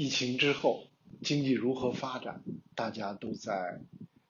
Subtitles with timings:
[0.00, 0.86] 疫情之后
[1.20, 2.42] 经济如何发展，
[2.74, 3.82] 大家都在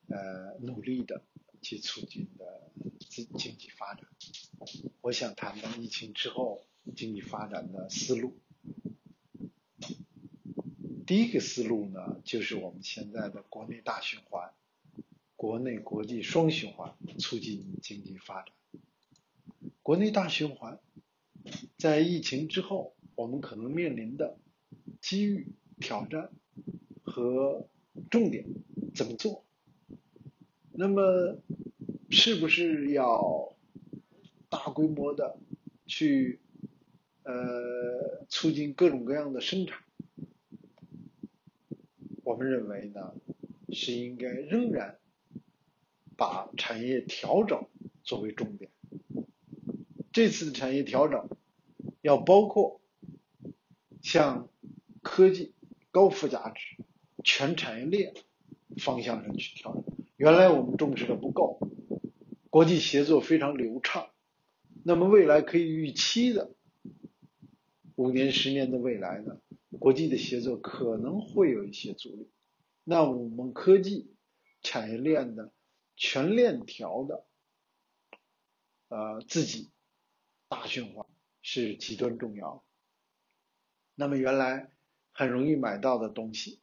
[0.08, 1.22] 呃努力的
[1.62, 4.04] 去促进的经经济发展。
[5.00, 6.66] 我想谈谈疫情之后
[6.96, 8.36] 经济发展的思路。
[11.06, 14.52] 第一个思路呢，就是我们现在的国内大循环，
[15.37, 18.52] 国内国际双循环，促进经济发展。
[19.84, 20.80] 国内大循环，
[21.79, 24.36] 在疫情之后，我们可能面临的
[25.00, 26.30] 机遇、挑战
[27.02, 27.66] 和
[28.11, 28.46] 重点
[28.94, 29.44] 怎么做？
[30.72, 31.43] 那么，
[32.11, 33.56] 是不是要
[34.48, 35.36] 大规模的
[35.86, 36.41] 去
[37.24, 39.78] 呃促进各种各样的生产？
[42.22, 43.14] 我们认为呢，
[43.72, 44.98] 是应该仍然
[46.16, 47.66] 把产业调整
[48.02, 48.70] 作为重点。
[50.12, 51.28] 这次的产业调整
[52.00, 52.80] 要包括
[54.00, 54.48] 像
[55.02, 55.52] 科技、
[55.91, 56.77] 高附加值、
[57.24, 58.14] 全产业链
[58.78, 59.84] 方向上去调整。
[60.16, 61.58] 原来我们重视的不够，
[62.50, 64.11] 国际协作非常流畅，
[64.84, 66.52] 那么未来可以预期的
[67.96, 69.41] 五年、十年的未来呢，
[69.78, 72.30] 国际的协作可能会有一些阻力。
[72.84, 74.14] 那我们科技
[74.62, 75.52] 产业链的
[75.96, 77.24] 全链条的
[78.88, 79.70] 呃自己。
[80.52, 81.06] 大循环
[81.42, 82.64] 是极端重要。
[83.94, 84.72] 那么原来
[85.20, 86.60] 很容易买到的东西，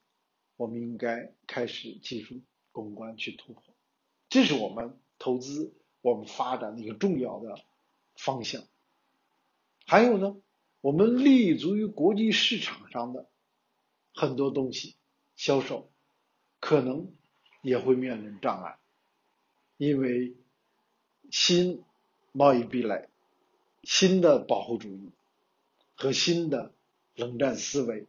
[0.56, 2.42] 我们应该开始技术
[2.72, 3.62] 攻关去突破，
[4.30, 7.62] 这是我们投资、我们发展的一个重要的
[8.16, 8.64] 方向。
[9.86, 10.38] 还有呢，
[10.82, 13.28] 我们立足于国际市场上的
[14.16, 14.96] 很多东西
[15.36, 15.92] 销售，
[16.60, 17.14] 可能
[17.62, 18.80] 也会面临障碍，
[19.78, 20.34] 因为
[21.30, 21.84] 新
[22.32, 23.08] 贸易壁垒。
[23.84, 25.12] 新的保护主义
[25.94, 26.74] 和新的
[27.14, 28.08] 冷战思维，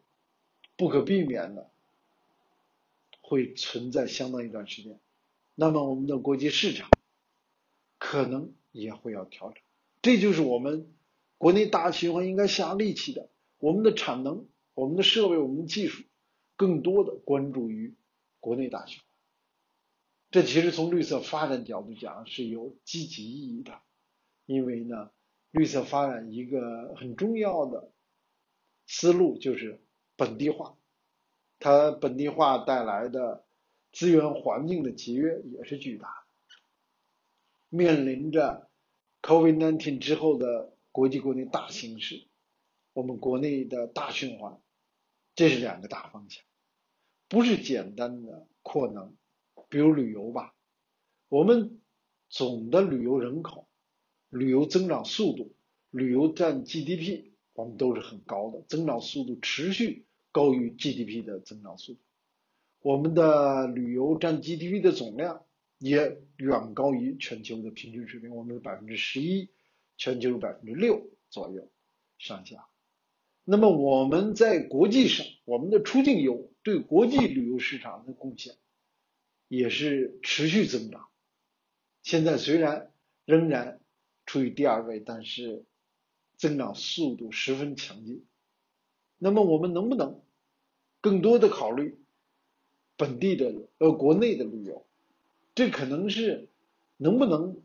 [0.78, 1.70] 不可避免的
[3.20, 4.98] 会存在相当一段时间。
[5.54, 6.88] 那么我们的国际市场
[7.98, 9.62] 可能也会要调整，
[10.00, 10.90] 这就是我们
[11.36, 13.28] 国内大循环应该下力气的。
[13.58, 16.04] 我们的产能、我们的设备、我们的技术，
[16.56, 17.94] 更多的关注于
[18.40, 19.06] 国内大循环。
[20.30, 23.78] 这其实从绿色发展角度讲是有积极意义的，
[24.46, 25.10] 因为呢。
[25.50, 27.90] 绿色发展一个很重要的
[28.86, 29.80] 思路就是
[30.18, 30.76] 本地化，
[31.60, 33.46] 它本地化带来的
[33.92, 36.24] 资源环境的节约也是巨大的。
[37.68, 38.68] 面临着
[39.22, 42.26] COVID-19 之后的国际国内大形势，
[42.92, 44.60] 我们国内的大循环，
[45.36, 46.42] 这是两个大方向，
[47.28, 49.14] 不是简单的扩能，
[49.68, 50.56] 比如旅游吧，
[51.28, 51.80] 我们
[52.28, 53.66] 总的旅游人口。
[54.30, 55.54] 旅游增长速度，
[55.90, 60.04] 旅游占 GDP，我们都是很高的，增长速度持续
[60.38, 62.00] 高于 GDP 的增长速度。
[62.80, 65.44] 我们的旅游占 GDP 的总量
[65.78, 69.50] 也远高于全球的平均水平，我们是百分之十一，
[69.96, 71.68] 全球是百分之六左右
[72.18, 72.68] 上下。
[73.44, 78.54] 那么我们在国际上，我们的出境游对国际旅游市场的贡献
[79.48, 81.08] 也是持续增长。
[82.02, 82.92] 现在虽然
[83.24, 83.80] 仍然。
[84.30, 85.64] 处于第二位，但是
[86.36, 88.26] 增长速度十分强劲。
[89.16, 90.20] 那么我们能不能
[91.00, 91.98] 更多的考虑
[92.96, 94.86] 本地的呃国内的旅游？
[95.54, 96.48] 这可能是
[96.96, 97.62] 能不能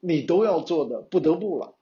[0.00, 1.78] 你都要做的不得不了。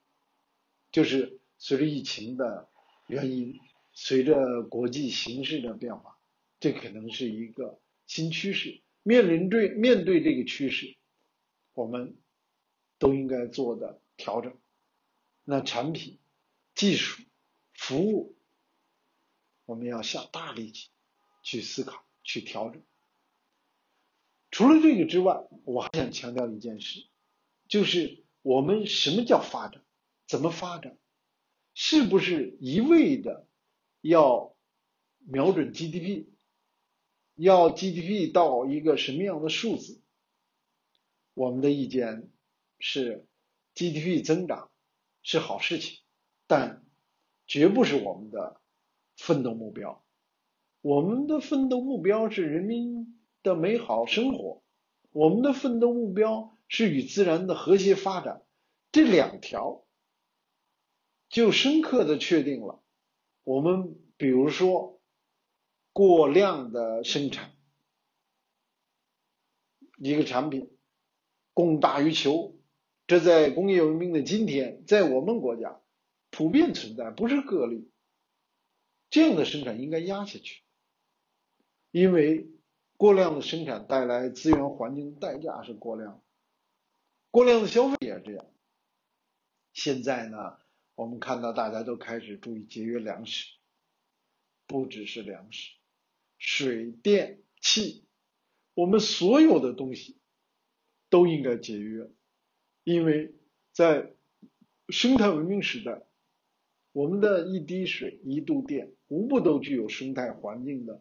[0.93, 2.69] 就是随着疫情的
[3.07, 3.59] 原因，
[3.93, 6.19] 随着国际形势的变化，
[6.61, 8.81] 这可能是一个新趋势。
[9.03, 10.97] 面临对面对这个趋势，
[11.75, 12.17] 我们。
[13.01, 14.53] 都应该做的调整，
[15.45, 16.19] 那产品、
[16.75, 17.23] 技术、
[17.73, 18.35] 服务，
[19.69, 20.89] 我们要下大力气
[21.43, 22.83] 去思考、去调整。
[24.51, 27.07] 除了这个之外，我还想强调一件事，
[27.69, 29.85] 就是我们什么叫发展？
[30.27, 30.97] 怎么发展？
[31.75, 33.47] 是不是一味的
[34.01, 34.57] 要
[35.19, 36.29] 瞄准 GDP？
[37.35, 40.01] 要 GDP 到一个什么样的数字？
[41.35, 42.31] 我们的意见。
[42.81, 43.27] 是
[43.75, 44.71] GDP 增长
[45.25, 45.99] 是好事情，
[46.47, 46.87] 但
[47.49, 48.61] 绝不是我们的
[49.19, 50.03] 奋斗目标。
[50.81, 54.63] 我们的奋斗目标是人民的美好生活，
[55.11, 58.43] 我们的奋斗目标是与自然的和谐发展。
[58.93, 59.85] 这两条
[61.29, 62.81] 就深刻的确定了
[63.45, 65.01] 我们，比如说
[65.93, 67.53] 过量的生产
[69.99, 70.71] 一个产品，
[71.53, 72.55] 供大于求。
[73.09, 75.81] 这在工业文明的今天，在我们国家
[76.31, 77.91] 普遍存在，不是个例。
[79.11, 80.63] 这样的生产应该压下去，
[81.91, 82.47] 因为
[82.97, 86.23] 过量的生产带来资源环境的代价是过量，
[87.31, 88.47] 过量的消费也是这样。
[89.73, 90.59] 现在呢，
[90.95, 93.55] 我们看到大家都开始注意节约粮食，
[94.67, 95.73] 不只是粮食，
[96.37, 98.05] 水电气，
[98.75, 100.19] 我们所有的东西
[101.09, 102.11] 都应该节约，
[102.85, 103.35] 因为
[103.73, 104.13] 在
[104.89, 106.08] 生态文明时代。
[106.99, 111.01] 我们的一滴水、一度电，无不都具有生态环境的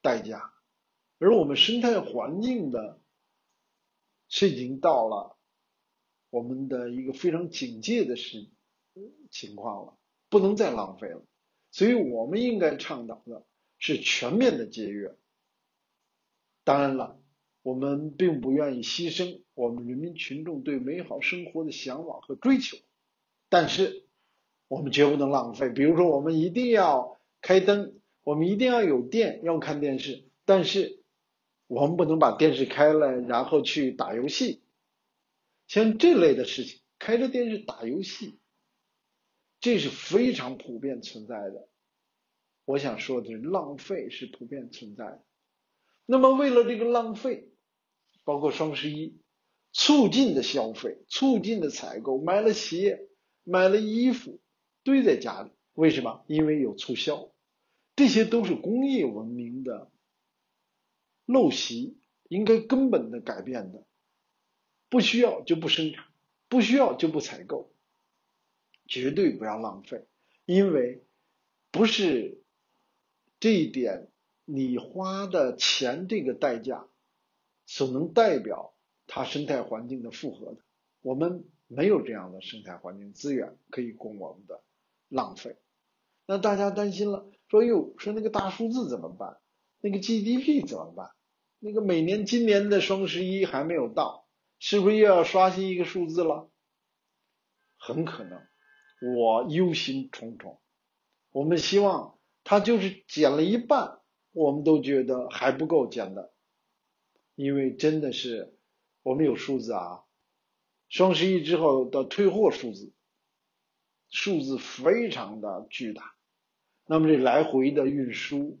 [0.00, 0.54] 代价，
[1.18, 2.98] 而我们生态环境的
[4.30, 5.36] 是已经到了
[6.30, 8.48] 我们的一个非常警戒的时
[9.30, 9.98] 情况了，
[10.30, 11.22] 不能再浪费了。
[11.70, 13.44] 所以，我们应该倡导的
[13.76, 15.14] 是全面的节约。
[16.64, 17.20] 当然了，
[17.60, 22.78] 我们并不愿意牺牲我们人民群众对美好生活的向往和追求，
[23.50, 24.03] 但是。
[24.68, 25.68] 我们绝不能浪费。
[25.68, 30.24] 比如说，我们一定要开灯，我们一定要有电，要看电视。
[30.44, 31.02] 但是，
[31.66, 34.62] 我们不能把电视开了，然后去打游戏。
[35.66, 38.38] 像这类的事情，开着电视打游戏，
[39.60, 41.68] 这是非常普遍存在的。
[42.66, 45.24] 我想说的是，浪费是普遍存在的。
[46.06, 47.50] 那么，为了这个浪费，
[48.24, 49.18] 包括双十一，
[49.72, 53.08] 促进的消费，促进的采购，买了鞋，
[53.42, 54.40] 买了衣服。
[54.84, 56.24] 堆在家里，为什么？
[56.28, 57.30] 因为有促销，
[57.96, 59.90] 这些都是工业文明的
[61.26, 61.96] 陋习，
[62.28, 63.82] 应该根本的改变的。
[64.90, 66.04] 不需要就不生产，
[66.48, 67.72] 不需要就不采购，
[68.86, 70.04] 绝对不要浪费，
[70.44, 71.02] 因为
[71.72, 72.40] 不是
[73.40, 74.08] 这一点，
[74.44, 76.86] 你花的钱这个代价
[77.66, 78.74] 所能代表
[79.06, 80.58] 它生态环境的负荷的。
[81.00, 84.62] 我们没有这样的生态环境资源可以供我们的。
[85.14, 85.56] 浪费，
[86.26, 89.38] 那大家担心了，说哟，说那个大数字怎么办？
[89.80, 91.10] 那个 GDP 怎么办？
[91.60, 94.26] 那个每年今年的双十一还没有到，
[94.58, 96.50] 是不是又要刷新一个数字了？
[97.76, 98.42] 很可能，
[99.16, 100.58] 我忧心忡忡。
[101.30, 104.00] 我们希望它就是减了一半，
[104.32, 106.32] 我们都觉得还不够减的，
[107.36, 108.58] 因为真的是
[109.04, 110.02] 我们有数字啊，
[110.88, 112.92] 双十一之后的退货数字。
[114.14, 116.14] 数字非常的巨大，
[116.86, 118.60] 那么这来回的运输、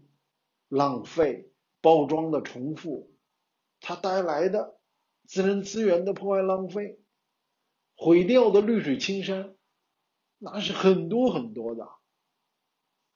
[0.66, 1.48] 浪费、
[1.80, 3.14] 包装的重复，
[3.78, 4.80] 它带来的
[5.28, 6.98] 自然资源的破坏、浪费、
[7.94, 9.54] 毁掉的绿水青山，
[10.38, 11.88] 那是很多很多的，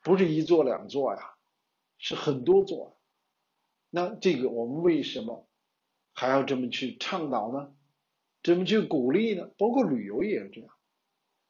[0.04, 1.34] 不是一座两座呀，
[1.98, 3.00] 是很多座。
[3.90, 5.48] 那这个我们为什么
[6.12, 7.74] 还要这么去倡导呢？
[8.44, 9.50] 怎么去鼓励呢？
[9.58, 10.77] 包括旅游也是这样。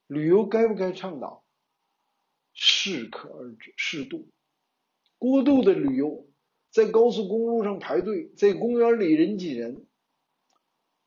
[0.08, 1.44] 旅游该不该倡导？
[2.52, 4.28] 适可而止，适度。
[5.16, 6.28] 过度的旅游，
[6.70, 9.86] 在高速公路上排队，在公园里人挤人，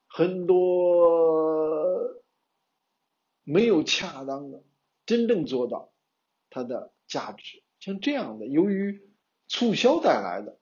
[0.08, 2.22] 很多
[3.44, 4.64] 没有恰当的
[5.06, 5.92] 真正做到
[6.50, 7.64] 它的价值。
[7.80, 9.02] 像这样的，由于
[9.48, 10.60] 促销带来的，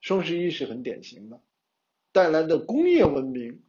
[0.00, 1.42] 双十一是很典型的，
[2.12, 3.62] 带来的工业文明。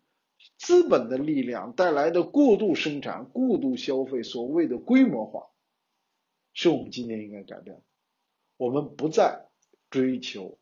[0.58, 5.50] 资本的力量带来的过度生产、过度消费，所谓的规模化，
[6.54, 7.84] 是我们今年应该改变的。
[8.58, 9.50] 我们不再
[9.90, 10.60] 追求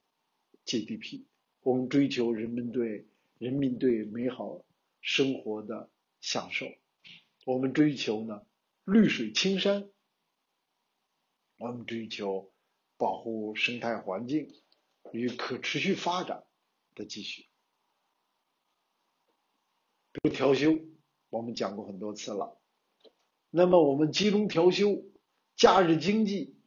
[0.66, 1.26] GDP，
[1.62, 3.08] 我们追求人们对
[3.38, 4.64] 人民对美好
[5.02, 5.90] 生活的
[6.22, 6.66] 享受。
[7.46, 8.46] 我们追求呢
[8.86, 9.90] 绿水青山，
[11.58, 12.54] 我们追求
[12.96, 14.54] 保护生态环境
[15.12, 16.46] 与可持续发展
[16.96, 17.49] 的继续。
[20.12, 20.80] 比如调休，
[21.30, 22.58] 我们讲过很多次了。
[23.50, 25.04] 那么我们集中调休，
[25.56, 26.58] 假日经济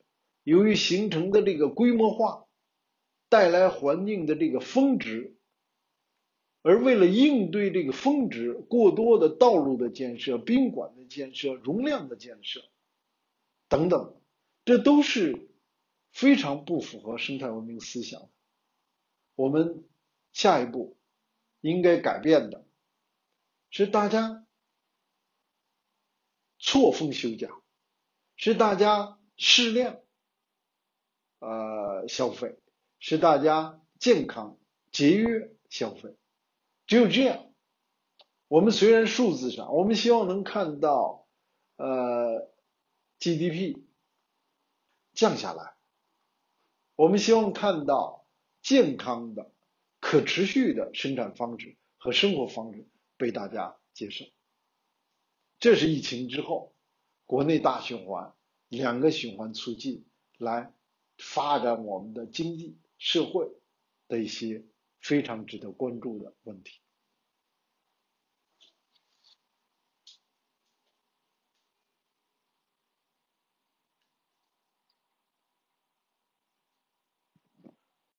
[0.42, 2.46] 由于形成的这个规模化，
[3.28, 5.36] 带来环境的这个峰值，
[6.62, 12.62] 而为了应对这个峰值，过多的道路的建设、宾馆的建设、容量的建设
[13.68, 14.20] 等等，
[14.64, 15.48] 这都是
[16.10, 18.28] 非常不符合生态文明思想。
[19.34, 19.84] 我们
[20.32, 20.96] 下一步
[21.60, 22.64] 应该改变的。
[23.72, 24.46] 是大家
[26.58, 27.50] 错峰休假，
[28.36, 29.98] 是大家适量
[31.38, 32.58] 呃消费，
[32.98, 34.58] 是大家健康
[34.92, 36.14] 节约消费。
[36.86, 37.50] 只有这样，
[38.46, 41.26] 我们虽然数字上我们希望能看到
[41.76, 42.52] 呃
[43.20, 43.78] GDP
[45.14, 45.72] 降下来，
[46.94, 48.26] 我们希望看到
[48.60, 49.50] 健康的、
[49.98, 52.86] 可持续的生产方式和生活方式。
[53.22, 54.24] 被大家接受，
[55.60, 56.74] 这是疫情之后
[57.24, 58.34] 国内大循环，
[58.66, 60.04] 两个循环促进，
[60.38, 60.74] 来
[61.18, 63.48] 发展我们的经济社会
[64.08, 64.66] 的一些
[64.98, 66.81] 非常值得关注的问题。